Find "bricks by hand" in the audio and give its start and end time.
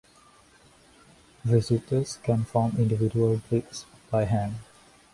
3.47-4.55